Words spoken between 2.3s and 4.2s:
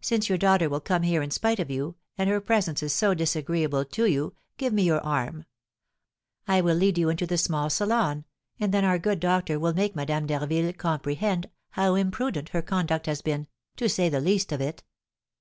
her presence is so disagreeable to